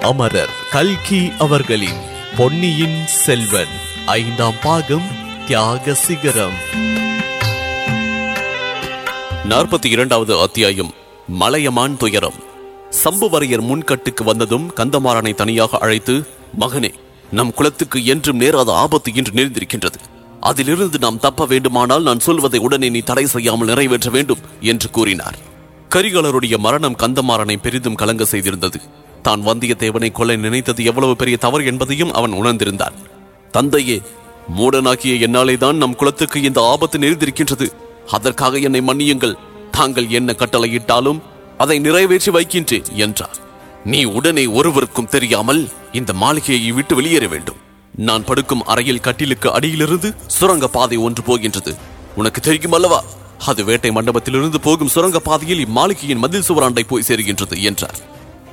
[0.00, 2.00] அமரர் கல்கி அவர்களின்
[2.36, 3.72] பொன்னியின் செல்வன்
[4.06, 5.02] ஐந்தாம் பாகம்
[5.46, 6.54] தியாக சிகரம்.
[9.48, 10.92] நாற்பத்தி இரண்டாவது அத்தியாயம்
[11.28, 12.34] மலையமான் துயரம்.
[13.04, 16.26] சம்புவரையர் முன்கட்டுக்கு வந்ததும் கந்தமாறனை தனியாக அழைத்து
[16.60, 16.92] மகனே
[17.30, 20.00] நம் குலத்துக்கு என்றும் நேராத ஆபத்து இன்று நேர்ந்திருக்கின்றது.
[20.40, 25.54] அதிலிருந்து நாம் தப்ப வேண்டுமானால் நான் சொல்வதை உடனே நீ தடை செய்யாமல் நிறைவேற்ற வேண்டும் என்று கூறினார்.
[25.90, 28.78] கரிகாலருடைய மரணம் கந்தமாறனை பெரிதும் கலங்க செய்திருந்தது.
[29.22, 32.96] தான் வந்தியத்தேவனை கொலை நினைத்தது எவ்வளவு பெரிய தவறு என்பதையும் அவன் உணர்ந்திருந்தான்.
[33.50, 33.98] தந்தையே
[34.56, 37.66] மூடனாகிய என்னாலே தான் நம் குலத்துக்கு இந்த ஆபத்து நேர்ந்திருக்கின்றது.
[38.16, 39.38] அதற்காக என்னை மன்னியுங்கள்.
[39.70, 41.20] தாங்கள் என்ன கட்டளையிட்டாலும்
[41.58, 43.38] அதை நிறைவேற்றி வைக்கின்றேன் என்றார்.
[43.84, 47.60] நீ உடனே ஒருவருக்கும் தெரியாமல் இந்த மாளிகையை விட்டு வெளியேற வேண்டும்.
[48.08, 51.74] நான் படுக்கும் அறையில் கட்டிலுக்கு அடியிலிருந்து சுரங்க பாதை ஒன்று போகின்றது.
[52.14, 53.00] உனக்கு தெரியும் அல்லவா?
[53.38, 57.98] அது வேட்டை மண்டபத்திலிருந்து போகும் சுரங்க பாதையில் இம்மாளிகையின் மதில் சுவராண்டை போய் சேருகின்றது என்றார்.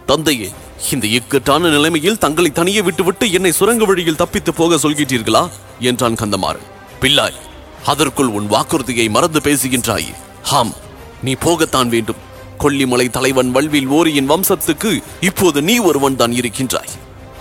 [0.05, 0.51] தந்தையே
[0.91, 6.67] இந்த இக்கட்டான நிலைமையில் தங்களை தனியே விட்டுவிட்டு என்னை சுரங்க வழியில் தப்பித்து போக சொல்கிறீர்களா என்றான் கந்தமாறன்.
[7.01, 7.39] பிள்ளாய்
[7.85, 10.13] அதற்குள் உன் வாக்குறுதியை மறந்து பேசுகின்றாயே.
[10.43, 10.73] ஹாம்
[11.23, 12.15] நீ போகத்தான் வேண்டும்.
[12.59, 16.89] கொல்லிமலை தலைவன் வல்வில் ஓரியின் வம்சத்துக்கு இப்போது நீ ஒருவன் தான் இருக்கின்றாய்.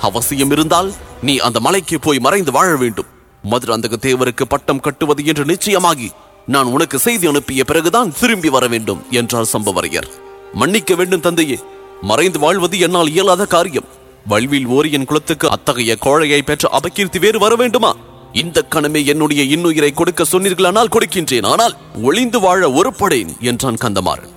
[0.01, 3.07] அவசியம் இருந்தால் நீ அந்த மலைக்கு போய் மறைந்து வாழ வேண்டும்.
[3.51, 6.11] மதுராந்தக தேவருக்கு பட்டம் கட்டுவது என்று நிச்சயமாகி
[6.47, 10.09] நான் உனக்கு செய்தி அனுப்பிய பிறகுதான் திரும்பி வர வேண்டும் என்றார் சம்பவரையர்.
[10.53, 11.59] மன்னிக்க வேண்டும் தந்தையே.
[12.01, 13.85] மறைந்து வாழ்வது என்னால் இயலாத காரியம்.
[14.27, 17.97] வல்வில் ஓரியன் குலத்துக்கு அத்தகைய கோழையை பெற்ற அபகீர்த்தி வேறு வர வேண்டுமா?
[18.33, 24.33] இந்த கணமே என்னுடைய இன்னுயிரை கொடுக்க சொன்னீர்களானால் கொடுக்கின்றேன் ஆனால் ஒளிந்து வாழ ஒருப்படேன் என்றான் கந்தமாறன்.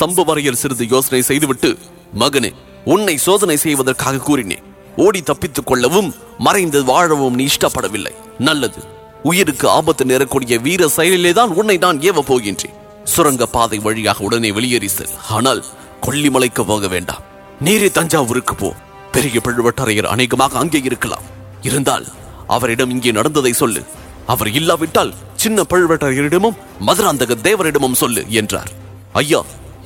[0.00, 1.78] சம்புவரையர் சிறிது யோசனை செய்துவிட்டு
[2.18, 2.52] மகனே
[2.84, 4.62] உன்னை சோதனை செய்வதற்காக கூறினேன்.
[4.96, 8.14] ஓடி தப்பித்துக் கொள்ளவும் மறைந்து வாழவும் நீ இஷ்டப்படவில்லை.
[8.38, 9.00] நல்லது.
[9.28, 12.76] உயிருக்கு ஆபத்து நேரக்கூடிய வீர செயலிலே தான் உன்னை நான் ஏவ போகின்றேன்.
[13.12, 15.14] சுரங்க பாதை வழியாக உடனே வெளியேறி செல்.
[15.36, 15.64] ஆனால்
[16.06, 17.22] கொல்லிமலைக்கு போக வேண்டாம்.
[17.60, 18.70] நேரே தஞ்சாவூருக்கு போ.
[19.14, 21.26] பெரிய பழுவட்டரையர் அநேகமாக அங்கே இருக்கலாம்.
[21.68, 22.06] இருந்தால்
[22.46, 23.82] அவரிடம் இங்கே நடந்ததை சொல்லு.
[24.26, 25.12] அவர் இல்லாவிட்டால்
[25.42, 28.70] சின்ன பழுவட்டரையரிடமும் மதுராந்தக தேவரிடமும் சொல்லு என்றார்.
[29.12, 29.40] ஐயா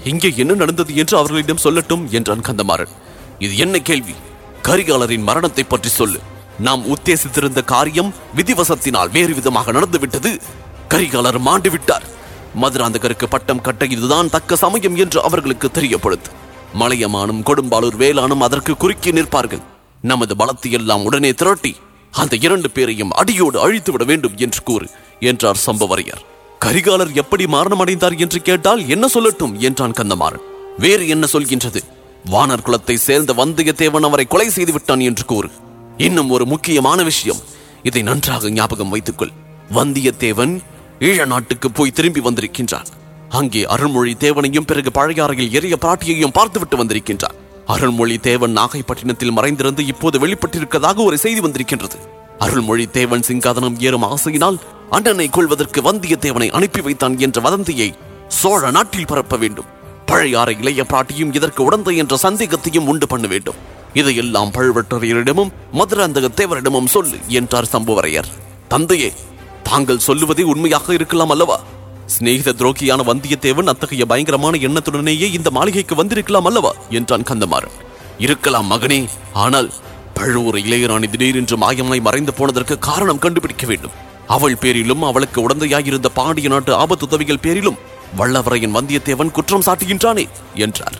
[0.05, 2.95] இங்கே என்ன நடந்தது என்று அவர்களிடம் சொல்லட்டும் என்றான் கந்தமாறன்.
[3.39, 4.15] இது என்ன கேள்வி?
[4.63, 6.21] கரிகாலரின் மரணத்தை பற்றி சொல்லு.
[6.59, 10.31] நாம் உத்தேசித்திருந்த காரியம் விதிவசத்தினால் வேறு விதமாக நடந்துவிட்டது.
[10.89, 12.07] கரிகாலர் மாண்டு விட்டார்
[12.61, 16.31] மதுராந்தகருக்கு பட்டம் கட்ட இதுதான் தக்க சமயம் என்று அவர்களுக்கு தெரியப்படுது
[16.75, 19.61] மலையமானும் கொடும்பாளூர் வேளானும் அதற்கு குறுக்கி நிற்பார்கள்.
[20.03, 21.77] நமது பலத்தை எல்லாம் உடனே திரட்டி
[22.13, 24.87] அந்த இரண்டு பேரையும் அடியோடு அழித்து விட வேண்டும் என்று கூறு
[25.21, 26.23] என்றார் சம்பவரையர்.
[26.61, 30.45] கரிகாலர் எப்படி மரணம் அடைந்தார் என்று கேட்டால் என்ன சொல்லட்டும் என்றான் கந்தமாறன்.
[30.79, 31.81] வேறு என்ன சொல்கின்றது?
[32.31, 35.51] வானர் குலத்தை சேர்ந்த வந்தியத்தேவன் அவரை கொலை செய்து விட்டான் என்று கூறு.
[35.99, 37.37] இன்னும் ஒரு முக்கியமான விஷயம்.
[37.83, 39.31] இதை நன்றாக ஞாபகம் வைத்துக்கொள்.
[39.75, 40.61] வந்தியத்தேவன்
[41.01, 42.87] ஈழ நாட்டுக்கு போய் திரும்பி வந்திருக்கின்றான்.
[43.29, 47.35] அங்கே அருள்மொழி தேவனையும் பிறகு பழையாறையில் எரிய பிராட்டியையும் பார்த்துவிட்டு வந்திருக்கின்றான்.
[47.67, 51.97] அருள்மொழி தேவன் நாகைப்பட்டினத்தில் மறைந்திருந்து இப்போது வெளிப்பட்டிருக்கதாக ஒரு செய்தி வந்திருக்கின்றது.
[52.39, 54.59] அருள்மொழி தேவன் சிங்காதனம் ஏறும் ஆசையினால்
[54.91, 57.95] அண்ணனை கொள்வதற்கு வந்தியத்தேவனை அனுப்பி வைத்தான் என்ற வதந்தியை
[58.29, 59.65] சோழ நாட்டில் பரப்ப வேண்டும்.
[60.07, 63.55] பழையாறை இளைய பிராட்டியும் இதற்கு உடந்தை என்ற சந்தேகத்தையும் உண்டு பண்ண வேண்டும்.
[64.01, 68.29] இதையெல்லாம் பழுவற்றரையரிடமும் மதுராந்தக தேவரிடமும் சொல்லு என்றார் சம்புவரையர்.
[68.69, 69.11] தந்தையே
[69.63, 71.57] தாங்கள் சொல்லுவதே உண்மையாக இருக்கலாம் அல்லவா?
[72.15, 76.73] சிநேகித துரோகியான வந்தியத்தேவன் அத்தகைய பயங்கரமான எண்ணத்துடனேயே இந்த மாளிகைக்கு வந்திருக்கலாம் அல்லவா?
[76.91, 77.77] என்றான் கந்தமாறன்.
[78.19, 78.99] இருக்கலாம் மகனே
[79.45, 79.71] ஆனால்
[80.15, 83.97] பழுவூர் இளையராணி திடீரென்று மாயமாய் மறைந்து போனதற்கு காரணம் கண்டுபிடிக்க வேண்டும்.
[84.27, 87.81] அவள் பேரிலும் அவளுக்கு உடந்தையாயிருந்த பாண்டிய நாட்டு ஆபத்து உதவிகள் பேரிலும்
[88.19, 90.25] வல்லவரையின் வந்தியத்தேவன் குற்றம் சாட்டுகின்றானே
[90.55, 90.97] என்றார்.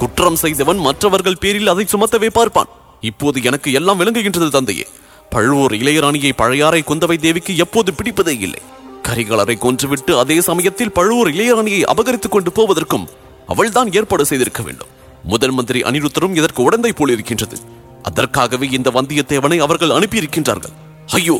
[0.00, 2.70] குற்றம் செய்தவன் மற்றவர்கள் பேரில் அதை சுமத்தவே பார்ப்பான்.
[3.00, 4.86] இப்போது எனக்கு எல்லாம் விளங்குகின்றது தந்தையே.
[5.32, 8.60] பழுவூர் இளையராணியை பழையாறை குந்தவை தேவிக்கு எப்போது பிடிப்பதே இல்லை.
[9.08, 13.08] கரிகாலரை கொன்றுவிட்டு அதே சமயத்தில் பழுவூர் இளையராணியை அபகரித்துக் கொண்டு போவதற்கும்
[13.46, 14.92] அவள்தான் ஏற்பாடு செய்திருக்க வேண்டும்.
[15.32, 17.56] முதல் மந்திரி அனிருத்தரும் இதற்கு உடந்தை போல் இருக்கின்றது.
[18.02, 20.74] அதற்காகவே இந்த வந்தியத்தேவனை அவர்கள் அனுப்பியிருக்கின்றார்கள்.
[21.18, 21.36] ஐயோ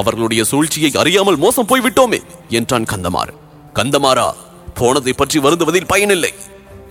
[0.00, 2.20] அவர்களுடைய சூழ்ச்சியை அறியாமல் மோசம் போய்விட்டோமே
[2.58, 3.34] என்றான் கந்தமாறு
[3.78, 4.26] கந்தமாறா
[4.78, 6.32] போனதை பற்றி வருந்துவதில் பயனில்லை.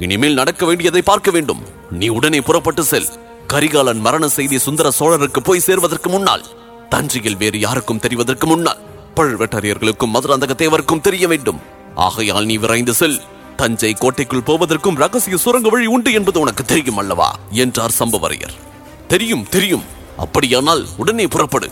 [0.02, 1.64] இனிமேல் நடக்க வேண்டியதை பார்க்க வேண்டும்.
[1.92, 3.08] நீ உடனே புறப்பட்டு செல்.
[3.48, 6.46] கரிகாலன் மரண செய்தி சுந்தர சோழருக்கு போய் சேர்வதற்கு முன்னால்.
[6.90, 8.78] தஞ்சையில் வேறு யாருக்கும் தெரிவதற்கு முன்னால்.
[9.16, 11.60] பழுவேட்டரையர்களுக்கும் மதுராந்தக தேவருக்கும் தெரிய வேண்டும்.
[11.96, 13.22] ஆகையால் நீ விரைந்து செல்.
[13.56, 17.40] தஞ்சை கோட்டைக்குள் போவதற்கும் ரகசிய சுரங்க வழி உண்டு என்பது உனக்கு தெரியும் அல்லவா?
[17.50, 18.56] என்றார் சம்பவரையர்.
[19.08, 19.84] தெரியும் தெரியும்.
[20.18, 21.70] அப்படியானால் உடனே புறப்படு.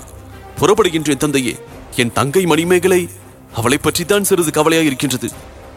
[0.60, 1.60] புறப்படுகின்றேன் தந்தையே.
[1.96, 3.10] என் தங்கை மணிமேகலை
[3.56, 5.32] அவளை பற்றித்தான் சிறிது கவலையாக இருக்கின்றது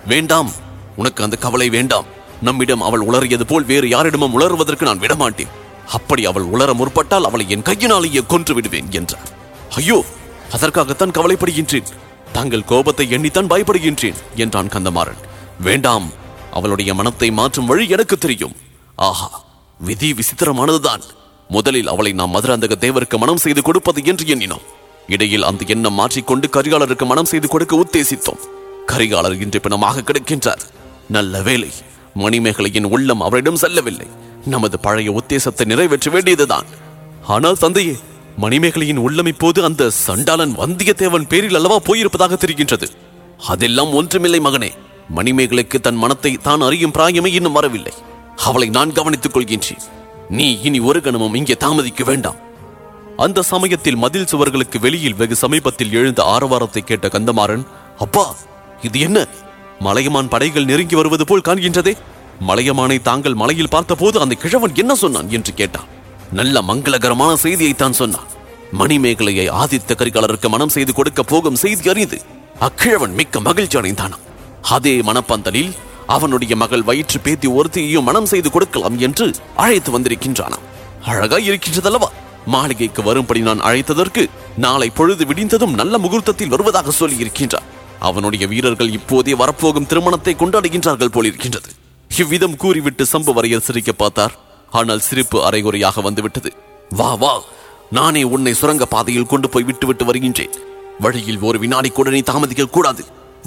[0.06, 0.52] வேண்டாம்.
[0.96, 2.20] உனக்கு அந்த கவலை வேண்டாம்.
[2.46, 5.52] நம்மிடம் அவள் உளறியது போல் வேறு யாரிடமும் உளறுவதற்கு நான் விடமாட்டேன்.
[5.96, 9.28] அப்படி அவள் உளர முற்பட்டால் அவளை என் கையினாலேயே கொன்று விடுவேன் என்றார்.
[9.80, 9.98] ஐயோ
[10.56, 11.90] அதற்காகத்தான் கவலைப்படுகின்றேன்.
[12.36, 15.22] தங்கள் கோபத்தை எண்ணித்தான் பயப்படுகின்றேன் என்றான் கந்தமாறன்.
[15.66, 16.06] வேண்டாம்
[16.58, 18.54] அவளுடைய மனத்தை மாற்றும் வழி எனக்கு தெரியும்.
[19.08, 19.28] ஆஹா
[19.80, 21.04] விதி விசித்திரமானதுதான்.
[21.50, 24.66] முதலில் அவளை நாம் மதுராந்தக தேவருக்கு மனம் செய்து கொடுப்பது என்று எண்ணினோம்.
[25.14, 28.42] இடையில் அந்த எண்ணம் மாற்றிக்கொண்டு கரிகாலருக்கு மனம் செய்து கொடுக்க உத்தேசித்தோம்.
[28.92, 30.62] கரிகாலர் இன்று பிணமாக கிடைக்கின்றார்.
[31.16, 31.70] நல்ல வேலை
[32.14, 34.06] மணிமேகலையின் உள்ளம் அவரிடம் செல்லவில்லை.
[34.44, 36.66] நமது பழைய உத்தேசத்தை நிறைவேற்ற வேண்டியதுதான்.
[37.26, 37.94] ஆனால் தந்தையே
[38.40, 42.88] மணிமேகலையின் உள்ளம் இப்போது அந்த சண்டாளன் வந்தியத்தேவன் பேரில் அல்லவா போயிருப்பதாக தெரிகின்றது.
[43.52, 44.70] அதெல்லாம் ஒன்றுமில்லை மகனே.
[45.14, 47.92] மணிமேகலைக்கு தன் மனத்தை தான் அறியும் பிராயமே இன்னும் வரவில்லை.
[48.36, 49.84] அவளை நான் கவனித்துக் கொள்கின்றேன்.
[50.28, 52.40] நீ இனி ஒரு கணமும் இங்கே தாமதிக்க வேண்டாம்.
[53.16, 57.64] அந்த சமயத்தில் மதில் சுவர்களுக்கு வெளியில் வெகு சமீபத்தில் எழுந்த ஆரவாரத்தை கேட்ட கந்தமாறன்
[57.98, 58.34] அப்பா
[58.82, 59.28] இது என்ன?
[59.80, 61.94] மலையமான் படைகள் நெருங்கி வருவது போல் காண்கின்றதே.
[62.48, 65.88] மலையமானை தாங்கள் மலையில் பார்த்தபோது அந்த கிழவன் என்ன சொன்னான் என்று கேட்டான்.
[66.32, 68.28] நல்ல மங்களகரமான செய்தியை தான் சொன்னான்.
[68.78, 72.18] மணிமேகலையை ஆதித்த கரிகாலருக்கு மனம் செய்து கொடுக்க போகும் செய்தி அறிந்து
[72.60, 74.24] அக்கிழவன் மிக்க மகிழ்ச்சி அடைந்தானாம்.
[74.62, 75.72] அதே மனப்பந்தலில்
[76.06, 80.66] அவனுடைய மகள் வயிற்று பேத்தி ஒருத்தியையும் மனம் செய்து கொடுக்கலாம் என்று அழைத்து வந்திருக்கின்றானாம்.
[81.04, 82.08] அழகா இருக்கின்றதல்லவா?
[82.46, 87.68] மாளிகைக்கு வரும்படி நான் அழைத்ததற்கு நாளை பொழுது விடிந்ததும் நல்ல முகூர்த்தத்தில் வருவதாக சொல்லி இருக்கின்றான்
[88.08, 91.70] அவனுடைய வீரர்கள் இப்போதே வரப்போகும் திருமணத்தை கொண்டாடுகின்றார்கள் போலிருக்கின்றது.
[92.10, 94.34] இவ்விதம் கூறிவிட்டு சம்புவரையர் சிரிக்க பார்த்தார்.
[94.72, 96.50] ஆனால் சிரிப்பு அரைகுறையாக வந்துவிட்டது.
[96.98, 97.34] வா வா
[97.96, 100.54] நானே உன்னை சுரங்க பாதையில் கொண்டு போய் விட்டுவிட்டு வருகின்றேன்.
[101.00, 103.02] வழியில் ஒரு வினாடி கூட நீ தாமதிக்க கூடாது.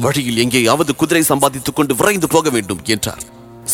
[0.05, 3.23] வழியில் எங்கேயாவது குதிரை சம்பாதித்துக் கொண்டு விரைந்து போக வேண்டும் என்றார்.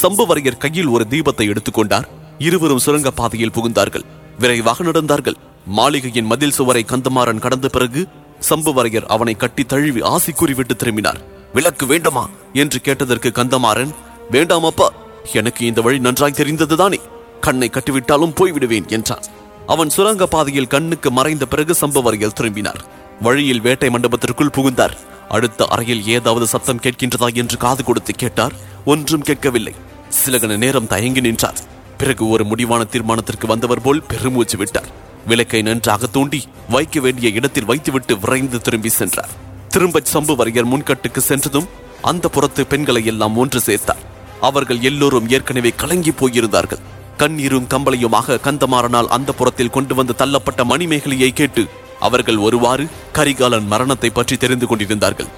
[0.02, 2.10] சம்புவரையர் கையில் ஒரு தீபத்தை எடுத்துக்கொண்டார்
[2.48, 4.06] இருவரும் சுரங்க பாதையில் புகுந்தார்கள்.
[4.40, 5.38] விரைவாக நடந்தார்கள்.
[5.78, 8.02] மாளிகையின் மதில் சுவரை கந்தமாறன் கடந்த பிறகு
[8.50, 11.22] சம்புவரையர் அவனை கட்டி தழுவி ஆசி கூறிவிட்டு திரும்பினார்.
[11.54, 12.30] விளக்கு வேண்டுமா?
[12.54, 13.94] என்று கேட்டதற்கு கந்தமாறன்
[14.32, 14.92] வேண்டாம் அப்பா
[15.34, 17.00] எனக்கு இந்த வழி நன்றாய் தெரிந்ததுதானே.
[17.42, 19.24] கண்ணை கட்டிவிட்டாலும் போய்விடுவேன் என்றான்.
[19.68, 22.86] அவன் சுரங்க பாதையில் கண்ணுக்கு மறைந்த பிறகு சம்புவரையர் திரும்பினார்.
[23.22, 24.98] வழியில் வேட்டை மண்டபத்திற்குள் புகுந்தார்.
[25.30, 28.54] அடுத்த அறையில் ஏதாவது சத்தம் கேட்கின்றதா என்று காது கொடுத்து கேட்டார்.
[28.86, 29.76] ஒன்றும் கேட்கவில்லை.
[30.10, 31.60] சில கண நேரம் தயங்கி நின்றார்.
[31.98, 35.10] பிறகு ஒரு முடிவான தீர்மானத்திற்கு வந்தவர் போல் பெருமூச்சு விட்டார்.
[35.30, 36.40] விளக்கை நன்றாக தூண்டி
[36.70, 39.34] வைக்க வேண்டிய இடத்தில் வைத்துவிட்டு விரைந்து திரும்பி சென்றார்.
[39.74, 41.68] திரும்ப சம்புவரையர் முன்கட்டுக்கு சென்றதும்
[42.12, 44.02] அந்த புறத்து பெண்களை எல்லாம் ஒன்று சேர்த்தார்.
[44.48, 46.82] அவர்கள் எல்லோரும் ஏற்கனவே கலங்கி போயிருந்தார்கள்.
[47.18, 51.64] கண்ணீரும் கம்பளையுமாக கந்தமாறனால் அந்த புறத்தில் கொண்டு வந்து தள்ளப்பட்ட மணிமேகலையை கேட்டு
[52.08, 52.86] அவர்கள் ஒருவாறு
[53.18, 55.30] கரிகாலன் மரணத்தை பற்றி தெரிந்து கொண்டிருந்தார்கள்.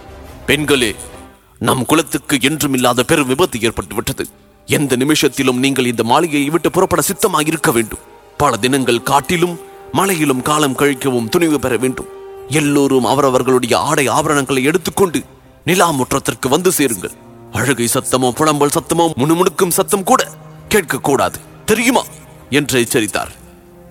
[0.45, 0.91] பெண்களே
[1.67, 4.23] நம் குலத்துக்கு என்றும் இல்லாத பெரும் விபத்து ஏற்பட்டுவிட்டது
[4.67, 8.03] எந்த நிமிஷத்திலும் நீங்கள் இந்த மாளிகையை விட்டு புறப்பட சித்தமாக இருக்க வேண்டும்.
[8.41, 9.55] பல தினங்கள் காட்டிலும்
[9.93, 12.05] மழையிலும் காலம் கழிக்கவும் துணிவு பெற வேண்டும்.
[12.47, 15.23] எல்லோரும் அவரவர்களுடைய ஆடை ஆபரணங்களை எடுத்துக்கொண்டு
[15.65, 17.11] நிலா முற்றத்திற்கு வந்து சேருங்கள்.
[17.51, 20.27] அழுகை சத்தமோ புலம்பல் சத்தமோ முணுமுணுக்கும் சத்தம் கூட
[20.69, 21.33] கேட்கக்கூடாது.
[21.65, 22.03] தெரியுமா?
[22.49, 23.31] என்று எச்சரித்தார்.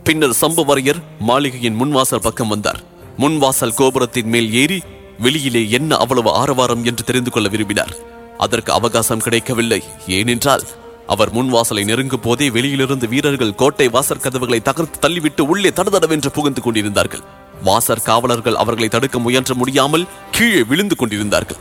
[0.04, 2.80] பின்னர் சம்புவரையர் மாளிகையின் முன்வாசல் பக்கம் வந்தார்.
[3.18, 4.82] முன்வாசல் கோபுரத்தின் மேல் ஏறி
[5.18, 7.96] வெளியிலே என்ன அவ்வளவு ஆரவாரம் என்று தெரிந்து கொள்ள விரும்பினார்.
[8.38, 9.82] அதற்கு அவகாசம் கிடைக்கவில்லை.
[10.06, 10.62] ஏனென்றால்
[11.06, 17.20] அவர் முன்வாசலை நெருங்கும் போதே வெளியிலிருந்து வீரர்கள் கோட்டை வாசற் கதவுகளை தகர்த்து தள்ளிவிட்டு உள்ளே தடதடவென்று புகுந்து கொண்டிருந்தார்கள்.
[17.62, 21.56] வாசற் காவலர்கள் அவர்களை தடுக்க முயன்ற முடியாமல் கீழே விழுந்து கொண்டிருந்தார்கள்.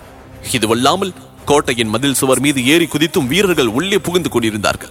[0.52, 1.14] இதுவல்லாமல்
[1.46, 4.90] கோட்டையின் மதில் சுவர் மீது ஏறி குதித்தும் வீரர்கள் உள்ளே புகுந்து கொண்டிருந்தார்கள்.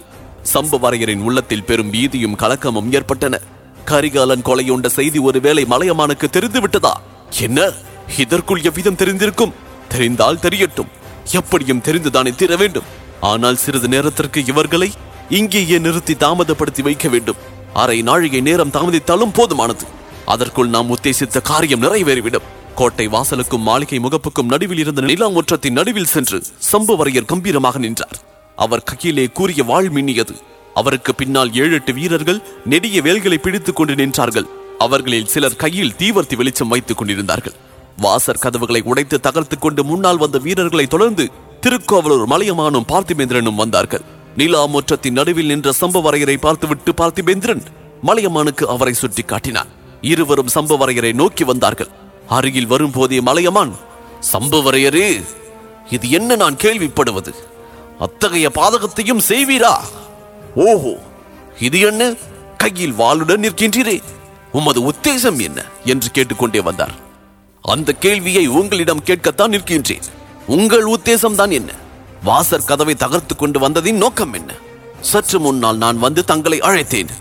[0.53, 3.39] சம்பவரையரின் உள்ளத்தில் பெரும் பீதியும் கலக்கமும் ஏற்பட்டன.
[3.85, 7.01] கரிகாலன் கொலையுண்ட செய்தி ஒருவேளை மலையமானுக்கு தெரிந்து விட்டதா
[7.39, 7.71] என்ன?
[8.17, 9.53] இதற்குள் எவ்விதம் தெரிந்திருக்கும்?
[9.89, 10.87] தெரிந்தால் தெரியட்டும்.
[11.31, 12.99] எப்படியும் தெரிந்துதானே தீர வேண்டும்.
[13.21, 14.91] ஆனால் சிறிது நேரத்திற்கு இவர்களை
[15.29, 17.35] இங்கேயே நிறுத்தி தாமதப்படுத்தி வைக்க வேண்டும்.
[17.73, 19.85] அரை நாழிகை நேரம் தாமதித்தாலும் போதுமானது.
[20.25, 22.47] அதற்குள் நாம் உத்தேசித்த காரியம் நிறைவேறிவிடும்.
[22.75, 28.19] கோட்டை வாசலுக்கும் மாளிகை முகப்புக்கும் நடுவில் இருந்த நிலாமுற்றத்தின் நடுவில் சென்று சம்புவரையர் கம்பீரமாக நின்றார்.
[28.55, 30.35] அவர் கையிலே கூறிய வாழ் மின்னியது.
[30.73, 34.45] அவருக்கு பின்னால் ஏழு எட்டு வீரர்கள் நெடிய வேல்களை பிடித்துக் கொண்டு நின்றார்கள்.
[34.77, 37.53] அவர்களில் சிலர் கையில் தீவர்த்தி வெளிச்சம் வைத்துக் கொண்டிருந்தார்கள்.
[37.97, 41.31] வாசர் கதவுகளை உடைத்து தகர்த்து கொண்டு முன்னால் வந்த வீரர்களை தொடர்ந்து
[41.63, 44.01] திருக்கோவலூர் மலையமானும் பார்த்திபேந்திரனும் வந்தார்கள்.
[44.35, 47.63] நிலா முற்றத்தின் நடுவில் நின்ற சம்பவரையரை பார்த்துவிட்டு பார்த்திபேந்திரன்
[48.07, 49.67] மலையமானுக்கு அவரை சுட்டி காட்டினான்.
[50.01, 51.89] இருவரும் சம்பவரையரை நோக்கி வந்தார்கள்.
[52.27, 53.73] அருகில் வரும்போதே மலையமான்
[54.31, 55.23] சம்பவரையரே
[55.89, 57.31] இது என்ன நான் கேள்விப்படுவது?
[57.99, 59.73] அத்தகைய பாதகத்தையும் செய்வீரா?
[60.55, 60.93] ஓஹோ
[61.59, 62.13] இது என்ன?
[62.57, 64.01] கையில் வாளுடன் நிற்கின்றீரே
[64.51, 65.65] உமது உத்தேசம் என்ன?
[65.85, 66.95] என்று கேட்டுக்கொண்டே வந்தார்.
[67.61, 70.07] அந்த கேள்வியை உங்களிடம் கேட்கத்தான் நிற்கின்றேன்.
[70.55, 71.71] உங்கள் உத்தேசம் தான் என்ன?
[72.27, 74.51] வாசற் கதவை தகர்த்து கொண்டு வந்ததின் நோக்கம் என்ன?
[75.09, 77.11] சற்று முன்னால் நான் வந்து தங்களை அழைத்தேன்.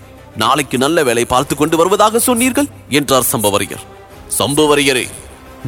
[0.43, 2.69] நாளைக்கு நல்ல வேலை பார்த்து கொண்டு வருவதாக சொன்னீர்கள்
[2.99, 3.85] என்றார் சம்பவரையர்.
[4.39, 5.07] சம்பவரையரே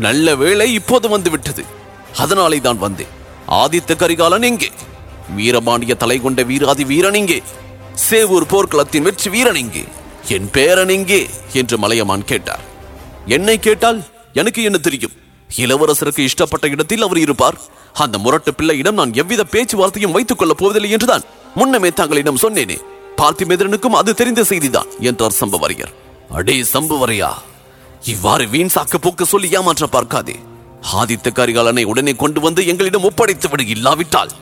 [0.07, 1.63] நல்ல வேலை இப்போது வந்து விட்டது
[2.25, 3.15] அதனாலே தான் வந்தேன்.
[3.61, 4.71] ஆதித்த கரிகாலன் எங்கே?
[5.37, 7.39] வீரபாண்டிய தலை கொண்ட வீராதி வீரன் எங்கே?
[8.09, 9.85] சேவூர் போர்க்களத்தின் வெற்றி வீரன் எங்கே?
[10.37, 11.21] என் பேரன் எங்கே?
[11.61, 12.65] என்று மலையமான் கேட்டார்.
[13.37, 14.01] என்னை கேட்டால்
[14.41, 15.17] எனக்கு என்ன தெரியும்?
[15.57, 17.59] இளவரசருக்கு இஷ்டப்பட்ட இடத்தில் அவர் இருப்பார்.
[17.95, 22.79] அந்த முரட்டு பிள்ளையிடம் நான் எவ்வித பேச்சுவார்த்தையும் வைத்துக் கொள்ளப் போவதில்லை என்றுதான் முன்னமே தங்களிடம் சொன்னேனே.
[23.17, 25.93] பார்த்திமேந்திரனுக்கும் அது தெரிந்த செய்திதான் என்றார் சம்புவரையர்.
[26.31, 27.31] அடே சம்புவரையா
[28.05, 30.37] இவ்வாறு வீண் சாக்கு போக்கு சொல்லி ஏமாற்ற பார்க்காதே.
[31.01, 34.33] ஆதித்த கரிகாலனை உடனே கொண்டு வந்து எங்களிடம் ஒப்படைத்து விடு இல்லாவிட்டால்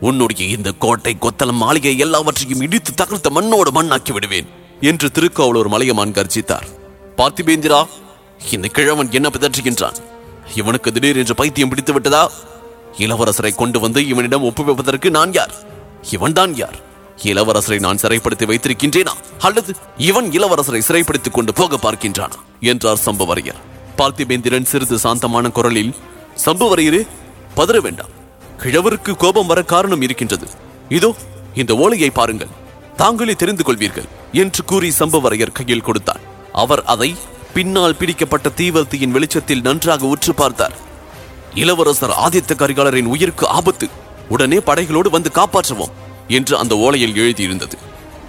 [0.00, 6.68] உன்னுடைய இந்த கோட்டை கொத்தளம் மாளிகை எல்லாவற்றையும் இடித்து தகர்த்த மண்ணோடு மண்ணாக்கி விடுவேன் என்று திருக்கோவலூர் மலையமான் கர்ஜித்தார்.
[7.16, 7.80] பார்த்திபேந்திரா
[8.50, 9.98] இந்த கிழவன் என்ன பிதற்றுகின்றான்?
[10.54, 12.30] இவனுக்கு திடீர் என்று பைத்தியம் பிடித்து விட்டதா?
[12.98, 15.54] இளவரசரை கொண்டு வந்து இவனிடம் ஒப்புவிப்பதற்கு நான் யார்?
[16.10, 16.78] இவன்தான் யார்?
[17.22, 19.12] இளவரசரை நான் சிறைப்படுத்தி வைத்திருக்கின்றேனா?
[19.38, 22.38] அல்லது இவன் இளவரசரை சிறைப்படுத்திக் கொண்டு போக பார்க்கின்றானா?
[22.60, 23.60] என்றார் சம்புவரையர்.
[23.96, 25.94] பார்த்திபேந்திரன் சிறிது சாந்தமான குரலில்
[26.44, 27.06] சம்புவரையரே
[27.56, 28.08] பதற வேண்டாம்.
[28.58, 30.46] கிழவருக்கு கோபம் வர காரணம் இருக்கின்றது.
[30.88, 31.14] இதோ
[31.54, 32.66] இந்த ஓலையை பாருங்கள்.
[32.96, 36.20] தாங்களே தெரிந்து கொள்வீர்கள் என்று கூறி சம்புவரையர் கையில் கொடுத்தார்
[36.52, 37.16] அவர் அதை
[37.58, 40.74] பின்னால் பிடிக்கப்பட்ட தீவர்த்தியின் வெளிச்சத்தில் நன்றாக உற்று பார்த்தார்.
[41.54, 43.86] இளவரசர் ஆதித்த கரிகாலரின் உயிருக்கு ஆபத்து.
[44.28, 45.94] உடனே படைகளோடு வந்து காப்பாற்றுவோம்
[46.28, 47.76] என்று அந்த ஓலையில் எழுதியிருந்தது.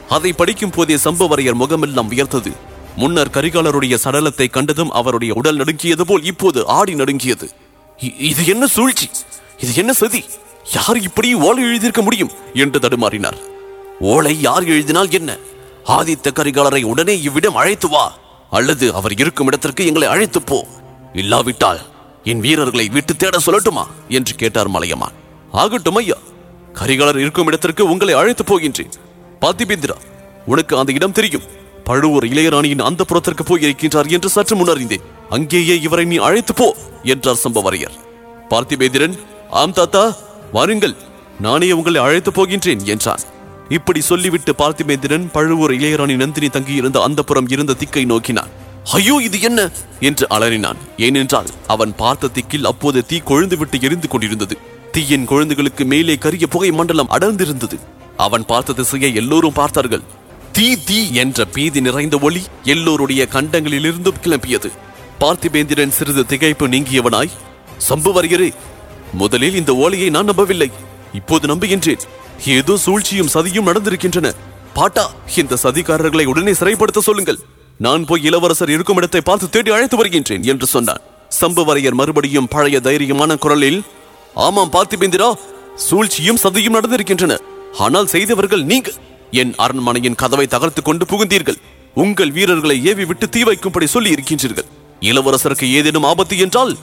[0.09, 2.51] அதை படிக்கும் போதே சம்பவரையர் முகமெல்லாம் உயர்த்தது
[2.95, 7.49] முன்னர் கரிகாலருடைய சடலத்தை கண்டதும் அவருடைய உடல் நடுங்கியது போல் இப்போது ஆடி நடுங்கியது.
[8.31, 9.09] இது என்ன சூழ்ச்சி?
[9.59, 10.23] இது என்ன சதி?
[10.73, 12.31] யார் இப்படி ஓலை எழுதியிருக்க முடியும்?
[12.53, 13.37] என்று தடுமாறினார்.
[13.99, 15.37] ஓலை யார் எழுதினால் என்ன?
[15.85, 18.05] ஆதித்த கரிகாலரை உடனே இவ்விடம் அழைத்து வா.
[18.49, 20.67] அல்லது அவர் இருக்கும் இடத்திற்கு எங்களை அழைத்து போ.
[21.13, 21.79] இல்லாவிட்டால்
[22.23, 23.87] என் வீரர்களை விட்டு தேட சொல்லட்டுமா?
[24.09, 25.15] என்று கேட்டார் மலையமான்.
[25.51, 26.15] ஆகட்டும் ஐயா
[26.73, 28.93] கரிகாலர் இருக்கும் இடத்திற்கு உங்களை அழைத்து போகின்றேன்.
[29.41, 29.97] பாத்திபேந்திரா
[30.45, 31.47] உனக்கு அந்த இடம் தெரியும்.
[31.83, 35.05] பழுவூர் இளையராணியின் அந்த புறத்திற்கு போய் இருக்கின்றார் என்று சற்று முன்னறிந்தேன்.
[35.29, 37.95] அங்கேயே இவரை நீ அழைத்து போ என்றார் சம்பவரையர்.
[38.49, 40.15] பார்த்திபேந்திரன் ஆம் தாத்தா
[40.51, 40.95] வாருங்கள்
[41.39, 43.19] நானே உங்களை அழைத்து போகின்றேன் என்றான்.
[43.69, 48.49] இப்படி சொல்லிவிட்டு பார்த்திபேந்திரன் பழுவூர் இளையராணி நந்தினி தங்கியிருந்த அந்த புறம் இருந்த திக்கை நோக்கினான்.
[48.91, 49.71] ஐயோ இது என்ன?
[49.99, 50.79] என்று அலறினான்.
[50.97, 54.57] ஏனென்றால் அவன் பார்த்த திக்கில் அப்போது தீ கொழுந்துவிட்டு எரிந்து கொண்டிருந்தது.
[54.91, 57.79] தீயின் குழந்தைகளுக்கு மேலே கரிய புகை மண்டலம் அடர்ந்திருந்தது.
[58.17, 60.01] அவன் பார்த்த திசையை எல்லோரும் பார்த்தார்கள்.
[60.51, 64.71] தீ தீ என்ற பீதி நிறைந்த ஒளி எல்லோருடைய கண்டங்களிலிருந்தும் கிளம்பியது.
[65.19, 67.35] பார்த்திபேந்திரன் சிறிது திகைப்பு நீங்கியவனாய்
[67.89, 68.51] சம்புவரையரே
[69.13, 70.71] முதலில் இந்த ஓலையை நான் நம்பவில்லை.
[71.19, 72.03] இப்போது நம்புகின்றேன்.
[72.57, 74.27] ஏதோ சூழ்ச்சியும் சதியும் நடந்திருக்கின்றன.
[74.77, 75.05] பாட்டா
[75.41, 77.39] இந்த சதிகாரர்களை உடனே சிறைப்படுத்த சொல்லுங்கள்.
[77.85, 81.03] நான் போய் இளவரசர் இருக்கும் இடத்தை பார்த்து தேடி அழைத்து வருகின்றேன் என்று சொன்னான்.
[81.39, 83.79] சம்புவரையர் மறுபடியும் பழைய தைரியமான குரலில்
[84.45, 85.29] ஆமாம் பார்த்திபேந்திரா
[85.87, 87.33] சூழ்ச்சியும் சதியும் நடந்திருக்கின்றன.
[87.85, 88.89] ஆனால் செய்தவர்கள் நீங்க
[89.41, 91.59] என் அரண்மனையின் கதவை தகர்த்து கொண்டு புகுந்தீர்கள்.
[92.03, 94.69] உங்கள் வீரர்களை ஏவி விட்டு தீ வைக்கும்படி சொல்லி இருக்கின்றீர்கள்.
[95.09, 96.73] இளவரசருக்கு ஏதேனும் ஆபத்து என்றால்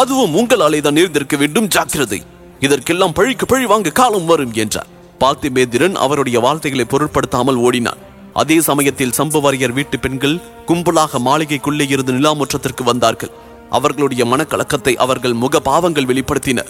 [0.00, 1.70] அதுவும் உங்களாலே தான் நேர்ந்திருக்க வேண்டும்.
[1.76, 2.20] ஜாக்கிரதை.
[2.60, 4.90] இதற்கெல்லாம் பழிக்கு பழி வாங்க காலம் வரும் என்றார்
[5.22, 8.00] பார்த்திபேந்திரன் அவருடைய வார்த்தைகளை பொருட்படுத்தாமல் ஓடினான்.
[8.32, 10.36] அதே சமயத்தில் சம்புவரையர் வீட்டு பெண்கள்
[10.68, 13.32] கும்பலாக மாளிகைக்குள்ளே இருந்து நிலாமுற்றத்திற்கு வந்தார்கள்.
[13.70, 16.64] அவர்களுடைய மனக்கலக்கத்தை அவர்கள் முக பாவங்கள் வெளிப்படுத்தின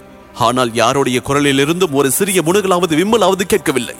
[0.45, 3.95] ஆனால் யாருடைய குரலிலிருந்தும் ஒரு சிறிய முணுகலாவது விம்மலாவது கேட்கவில்லை.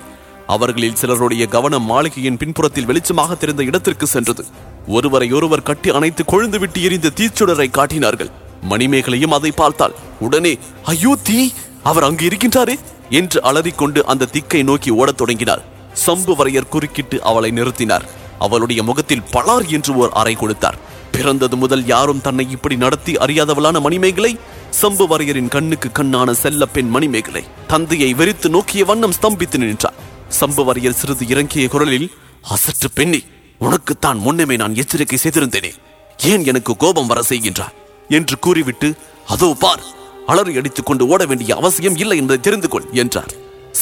[0.48, 4.44] அவர்களில் சிலருடைய கவனம் மாளிகையின் பின்புறத்தில் வெளிச்சமாக தெரிந்த இடத்திற்கு சென்றது.
[4.88, 8.32] ஒருவரை ஒருவர் கட்டி அணைத்து கொழுந்து விட்டு எரிந்த தீச்சுடரை காட்டினார்கள்.
[8.70, 10.54] மணிமேகலையும் அதை பார்த்தால் உடனே
[10.86, 11.40] ஐயோ தீ!
[11.84, 12.76] அவர் அங்கு இருக்கின்றாரே
[13.10, 15.64] என்று அலறிக்கொண்டு அந்த திக்கை நோக்கி ஓடத் தொடங்கினார்.
[16.06, 18.06] சம்புவரையர் குறுக்கிட்டு அவளை நிறுத்தினார்.
[18.40, 20.78] அவளுடைய முகத்தில் பலார் என்று ஓர் அறை கொடுத்தார்.
[21.12, 24.40] பிறந்தது முதல் யாரும் தன்னை இப்படி நடத்தி அறியாதவளான மணிமேகலை?
[24.82, 30.00] சம்புவரையரின் கண்ணுக்கு கண்ணான செல்ல பெண் மணிமேகலை தந்தையை வெறித்து நோக்கிய வண்ணம் ஸ்தம்பித்து நின்றார்.
[30.40, 32.12] சம்புவரையர் சிறிது இறங்கிய குரலில்
[32.42, 33.24] அசற்று பெண்ணி
[33.60, 35.72] உனக்குத்தான் முன்னமே நான் எச்சரிக்கை செய்திருந்தேனே.
[36.18, 37.76] ஏன் எனக்கு கோபம் வர செய்கின்றார்
[38.10, 38.94] என்று கூறிவிட்டு
[39.28, 39.84] அதோ பார்
[40.32, 43.32] அலறி அடித்துக் கொண்டு ஓட வேண்டிய அவசியம் இல்லை என்று தெரிந்து கொள் என்றார்.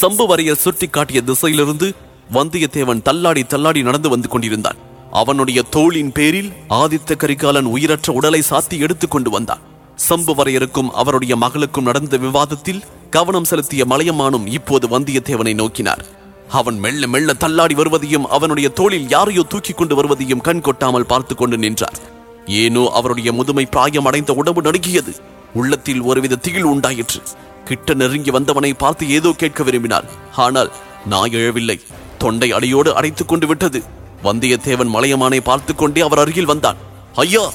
[0.01, 1.87] சம்புவரையர் சுட்டிக்காட்டிய திசையிலிருந்து
[2.33, 4.79] வந்தியத்தேவன் தள்ளாடி தள்ளாடி நடந்து வந்து கொண்டிருந்தான்.
[5.11, 9.63] அவனுடைய தோளின் பேரில் ஆதித்த கரிகாலன் உயிரற்ற உடலை சாத்தி எடுத்துக் கொண்டு வந்தான்.
[10.09, 16.03] சம்புவரையருக்கும் அவருடைய மகளுக்கும் நடந்த விவாதத்தில் கவனம் செலுத்திய மலையமானும் இப்போது வந்தியத்தேவனை நோக்கினார்.
[16.49, 21.57] அவன் மெல்ல மெல்ல தள்ளாடி வருவதையும் அவனுடைய தோளில் யாரையோ தூக்கி கொண்டு வருவதையும் கண் கொட்டாமல் பார்த்து கொண்டு
[21.57, 21.99] நின்றார்.
[22.45, 25.13] ஏனோ அவருடைய முதுமை பிராயம் அடைந்த உடம்பு நடுங்கியது.
[25.53, 27.21] உள்ளத்தில் ஒருவித திகில் உண்டாயிற்று.
[27.65, 30.71] கிட்ட நெருங்கி வந்தவனை பார்த்து ஏதோ கேட்க விரும்பினார் ஆனால்
[31.05, 31.77] நாய் எழவில்லை.
[32.17, 33.81] தொண்டை அடியோடு அடைத்துக் கொண்டு விட்டது.
[34.23, 36.77] வந்தியத்தேவன் மலையமானை பார்த்து கொண்டே அவர் அருகில் வந்தான்.
[37.15, 37.45] ஐயா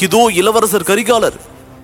[0.00, 1.38] இதோ இளவரசர் கரிகாலர்.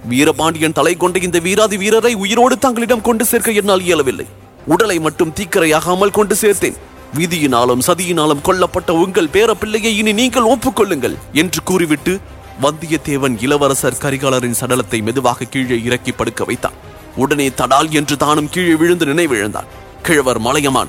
[0.08, 4.26] வீரபாண்டியன் தலை கொண்ட இந்த வீராதி வீரரை உயிரோடு தங்களிடம் கொண்டு சேர்க்க என்னால் இயலவில்லை.
[4.66, 6.76] உடலை மட்டும் தீக்கரையாகாமல் கொண்டு சேர்த்தேன்.
[7.18, 12.20] விதியினாலும் சதியினாலும் கொல்லப்பட்ட உங்கள் பேரப்பிள்ளையை இனி நீங்கள் ஒப்புக்கொள்ளுங்கள் என்று கூறிவிட்டு
[12.62, 16.72] வந்தியத்தேவன் இளவரசர் கரிகாலரின் சடலத்தை மெதுவாக கீழே இறக்கி படுக்க வைத்தான்.
[17.16, 19.68] உடனே தடால் என்று தானும் கீழே விழுந்து நினைவிழந்தான்.
[20.02, 20.88] கிழவர் மலையமான்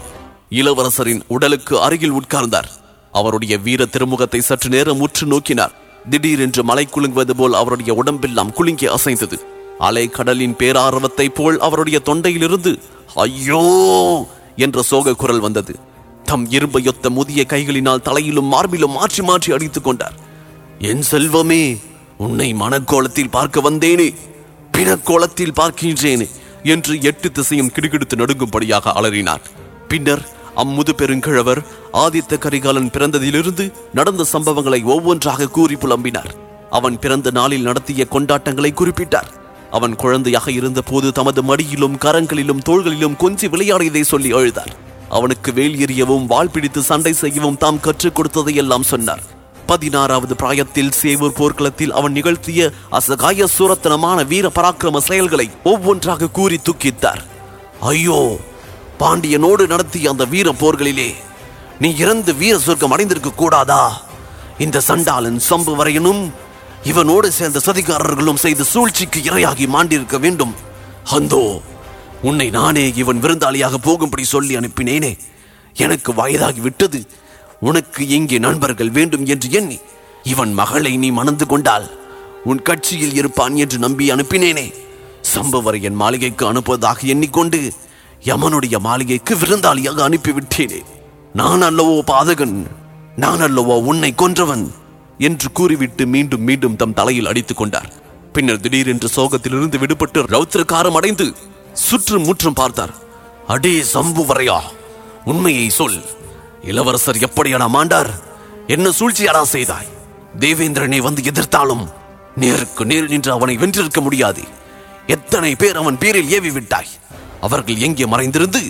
[0.51, 2.69] இளவரசரின் உடலுக்கு அருகில் உட்கார்ந்தார்.
[3.11, 5.73] அவருடைய வீர திருமுகத்தை சற்று நேரம் உற்று நோக்கினார்.
[6.09, 9.37] திடீரென்று மலை குலுங்குவது போல் அவருடைய உடம்பெல்லாம் குலுங்கி அசைந்தது.
[9.79, 12.79] அலை கடலின் பேராரவத்தைப் போல் அவருடைய தொண்டையிலிருந்து
[13.15, 13.61] ஐயோ!
[14.55, 15.75] என்ற சோக குரல் வந்தது.
[16.23, 20.15] தம் இரும்பையொத்த முதிய கைகளினால் தலையிலும் மார்பிலும் மாற்றி மாற்றி அடித்துக் கொண்டார்.
[20.79, 21.77] என் செல்வமே
[22.17, 24.13] உன்னை மனக்கோலத்தில் பார்க்க வந்தேனே
[24.71, 26.27] பிணக்கோலத்தில் பார்க்கின்றேனே
[26.63, 29.41] என்று எட்டு திசையும் கிடுகிடுத்து நடுங்கும்படியாக அலறினார்
[29.87, 30.23] பின்னர்
[30.55, 31.61] அம்முது பெருங்கிழவர்
[31.93, 36.31] ஆதித்த கரிகாலன் பிறந்ததிலிருந்து நடந்த சம்பவங்களை ஒவ்வொன்றாக கூறி புலம்பினார்.
[36.69, 39.31] அவன் பிறந்த நாளில் நடத்திய கொண்டாட்டங்களை குறிப்பிட்டார்.
[39.71, 44.75] அவன் குழந்தையாக இருந்த போது தமது மடியிலும் கரங்களிலும் தோள்களிலும் கொஞ்சி விளையாடியதை சொல்லி அழுதார்.
[45.09, 49.23] அவனுக்கு வேல் எறியவும் வாழ் பிடித்து சண்டை செய்யவும் தாம் கற்றுக் கொடுத்ததையெல்லாம் சொன்னார்.
[49.67, 57.21] பதினாறாவது பிராயத்தில் சேவூர் போர்க்களத்தில் அவன் நிகழ்த்திய அசகாய சூரத்தனமான வீர பராக்கிரம செயல்களை ஒவ்வொன்றாக கூறி தூக்கித்தார்.
[57.81, 58.19] ஐயோ
[58.99, 61.09] பாண்டியனோடு நடத்திய அந்த வீர போர்களிலே
[61.79, 63.81] நீ இறந்து வீர சொர்க்கம் அடைந்திருக்க கூடாதா?
[64.57, 66.23] இந்த சண்டாளன் சம்புவரையனும்
[66.83, 70.55] இவனோடு சேர்ந்த சதிகாரர்களும் செய்த சூழ்ச்சிக்கு இரையாகி மாண்டிருக்க வேண்டும்.
[71.17, 71.43] அந்தோ
[72.21, 75.13] உன்னை நானே இவன் விருந்தாளியாக போகும்படி சொல்லி அனுப்பினேனே.
[75.75, 76.99] எனக்கு வயதாகி விட்டது.
[77.59, 79.79] உனக்கு எங்கே நண்பர்கள் வேண்டும் என்று எண்ணி
[80.23, 81.87] இவன் மகளை நீ மணந்து கொண்டால்
[82.43, 84.73] உன் கட்சியில் இருப்பான் என்று நம்பி அனுப்பினேனே.
[85.33, 87.73] சம்பவரையன் மாளிகைக்கு அனுப்புவதாக எண்ணிக்கொண்டு
[88.25, 90.83] யமனுடைய மாளிகைக்கு விருந்தாளியாக அனுப்பிவிட்டேனே.
[91.33, 92.67] நான் அல்லவோ பாதகன்
[93.15, 94.71] நான் அல்லவோ உன்னை கொன்றவன்
[95.17, 97.91] என்று கூறிவிட்டு மீண்டும் மீண்டும் தம் தலையில் அடித்துக் கொண்டார்.
[98.33, 101.33] பின்னர் திடீரென்று சோகத்திலிருந்து விடுபட்டு ரௌத்திரக்காரம் அடைந்து
[101.73, 102.93] சுற்றும் முற்றும் பார்த்தார்.
[103.47, 104.59] அடே சம்புவரையா
[105.25, 106.01] உண்மையை சொல்.
[106.71, 108.09] இளவரசர் எப்படியான மாண்டார்?
[108.75, 109.91] என்ன சூழ்ச்சியடா செய்தாய்?
[110.39, 111.83] தேவேந்திரனை வந்து எதிர்த்தாலும்
[112.41, 114.43] நேருக்கு நேர் நின்று அவனை வென்றிருக்க முடியாது.
[115.15, 116.91] எத்தனை பேர் அவன் பேரில் ஏவி விட்டாய்?
[117.47, 118.61] அவர்கள் எங்கே மறைந்திருந்து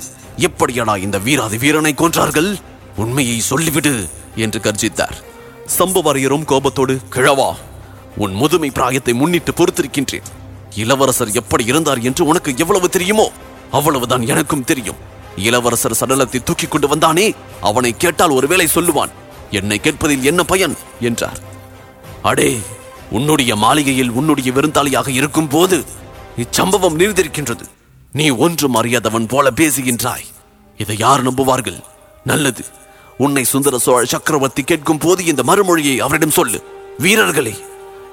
[0.48, 2.52] எப்படியடா இந்த வீராதி வீரனை கொன்றார்கள்?
[3.04, 3.96] உண்மையை சொல்லிவிடு
[4.46, 5.18] என்று கர்ஜித்தார்.
[5.78, 7.50] சம்புவரையரும் கோபத்தோடு கிழவா
[8.24, 10.30] உன் முதுமை பிராயத்தை முன்னிட்டு பொறுத்திருக்கின்றேன்.
[10.84, 13.28] இளவரசர் எப்படி இருந்தார் என்று உனக்கு எவ்வளவு தெரியுமோ
[13.78, 15.02] அவ்வளவுதான் எனக்கும் தெரியும்.
[15.38, 17.36] இளவரசர் சடலத்தை தூக்கிக் கொண்டு வந்தானே?
[17.62, 19.10] அவனை கேட்டால் ஒருவேளை சொல்லுவான்.
[19.52, 20.78] என்னை கேட்பதில் என்ன பயன்?
[21.00, 21.40] என்றார்.
[22.22, 22.60] அடே
[23.12, 25.86] உன்னுடைய மாளிகையில் உன்னுடைய விருந்தாளியாக இருக்கும் போது
[26.38, 27.66] இச்சம்பவம் நிறுத்திருக்கின்றது
[28.12, 30.26] நீ ஒன்றும் அறியாதவன் போல பேசுகின்றாய்.
[30.78, 31.80] இதை யார் நம்புவார்கள்?
[32.24, 32.66] நல்லது.
[33.18, 36.64] உன்னை சுந்தர சோழ சக்கரவர்த்தி கேட்கும் போது இந்த மறுமொழியை அவரிடம் சொல்லு.
[36.98, 37.56] வீரர்களே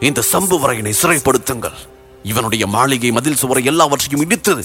[0.00, 1.78] இந்த சம்புவரையனை சிறைப்படுத்துங்கள்.
[2.22, 4.64] இவனுடைய மாளிகை மதில் சுவரை எல்லாவற்றையும் இடித்து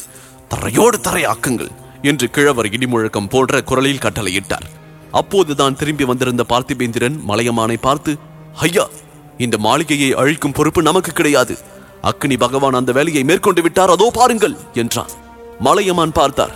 [0.50, 1.72] தரையோடு தரையாக்குங்கள்.
[2.10, 4.68] என்று கிழவர் இடிமுழக்கம் போன்ற குரலில் கட்டளையிட்டார்.
[5.12, 8.12] அப்போதுதான் திரும்பி வந்திருந்த பார்த்திபேந்திரன் மலையமானை பார்த்து
[8.68, 8.86] ஐயா
[9.38, 11.56] இந்த மாளிகையை அழிக்கும் பொறுப்பு நமக்கு கிடையாது.
[12.12, 15.14] அக்னி பகவான் அந்த வேலையை மேற்கொண்டு விட்டார் அதோ பாருங்கள் என்றான்.
[15.68, 16.54] மலையமான் பார்த்தார்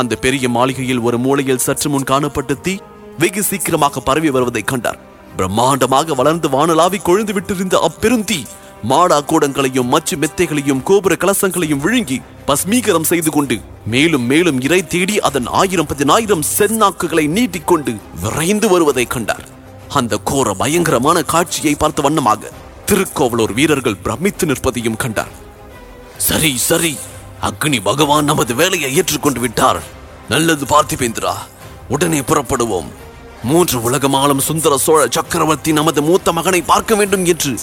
[0.00, 2.74] அந்த பெரிய மாளிகையில் ஒரு மூலையில் சற்று முன் காணப்பட்ட தீ
[3.18, 5.00] வெகு சீக்கிரமாக பரவி வருவதை கண்டார்.
[5.36, 8.40] பிரம்மாண்டமாக வளர்ந்து வானலாவி கொழுந்து விட்டிருந்த அப்பெருந்தீ
[8.82, 15.46] மாடா கூடங்களையும் மச்சு மெத்தைகளையும் கோபுர கலசங்களையும் விழுங்கி பஸ்மீகரம் செய்து கொண்டு மேலும் மேலும் இறை தேடி அதன்
[15.46, 19.44] ஆயிரம் பதினாயிரம் செந்நாக்குகளை நீட்டிக்கொண்டு விரைந்து வருவதை கண்டார்.
[19.88, 22.50] அந்த கோர பயங்கரமான காட்சியை பார்த்த வண்ணமாக
[22.84, 25.32] திருக்கோவலூர் வீரர்கள் பிரமித்து நிற்பதையும் கண்டார்.
[26.16, 26.96] சரி சரி
[27.42, 29.82] அக்னி பகவான் நமது வேலையை ஏற்றுக்கொண்டு விட்டார்.
[30.28, 31.34] நல்லது பார்த்திபேந்திரா
[31.88, 32.86] உடனே புறப்படுவோம்.
[33.42, 37.58] மூன்று உலகமாலும் சுந்தர சோழ சக்கரவர்த்தி நமது மூத்த மகனை பார்க்க வேண்டும் என்று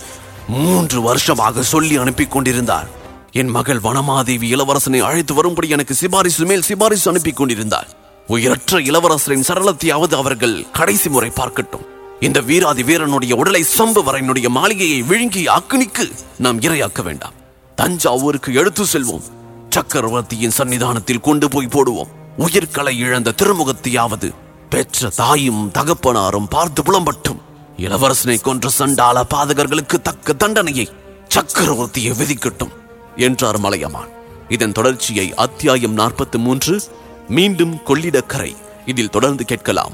[0.48, 2.88] மூன்று வருஷமாக சொல்லி அனுப்பி கொண்டிருந்தார்.
[3.32, 7.88] என் மகள் வனமாதேவி இளவரசனை அழைத்து வரும்படி எனக்கு சிபாரிசு மேல் சிபாரிசு அனுப்பி கொண்டிருந்தார்
[8.28, 11.86] உயரற்ற இளவரசரின் சரளத்தையாவது அவர்கள் கடைசி முறை பார்க்கட்டும்.
[12.20, 17.34] இந்த வீராதி வீரனுடைய உடலை சம்புவரனுடைய மாளிகையை விழுங்கி அக்னிக்கு நாம் இரையாக்க வேண்டாம்.
[17.76, 19.24] தஞ்சாவூருக்கு எடுத்து செல்வோம்.
[19.70, 22.12] சக்கரவர்த்தியின் சன்னிதானத்தில் கொண்டு போய் போடுவோம்.
[22.38, 24.32] உயிர்களை இழந்த திருமுகத்தையாவது
[24.70, 27.33] பெற்ற தாயும் தகப்பனாரும் பார்த்து புலம்பட்டும்.
[27.78, 30.90] இளவரசனை கொன்ற சண்டால பாதகர்களுக்கு தக்க தண்டனையை
[31.36, 32.72] சக்கரவர்த்தியை விதிக்கட்டும்
[33.16, 34.08] என்றார் மலையமான்.
[34.50, 36.82] இதன் தொடர்ச்சியை அத்தியாயம் நாற்பத்தி மூன்று
[37.30, 38.56] மீண்டும் கொள்ளிடக்கரை
[38.86, 39.94] இதில் தொடர்ந்து கேட்கலாம்.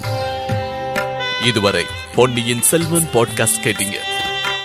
[1.46, 3.96] இதுவரை பொன்னியின் செல்வன் பாட்காஸ்ட் கேட்டீங்க.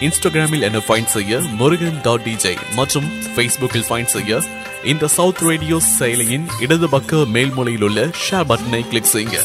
[0.00, 4.42] இன்ஸ்டாகிராமில் என்ன ஃபைண்ட் செய்ய முருகன் டாட் டிஜே மற்றும் ஃபேஸ்புக்கில் ஃபைண்ட் செய்ய
[4.84, 9.38] இந்த சவுத் ரேடியோ செயலியின் இடது பக்க மேல்மொழியில் உள்ள ஷேர் பட்டனை கிளிக் செய்யுங்க.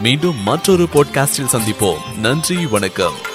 [0.00, 2.18] மீண்டும் மற்றொரு பாட்காஸ்டில் சந்திப்போம்.
[2.18, 3.27] நன்றி வணக்கம்.